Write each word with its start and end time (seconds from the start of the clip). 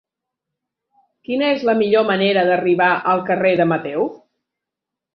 Quina 1.27 1.51
és 1.57 1.67
la 1.71 1.77
millor 1.83 2.07
manera 2.09 2.49
d'arribar 2.51 2.91
al 3.15 3.25
carrer 3.31 3.55
de 3.63 3.71
Mateu? 3.77 4.13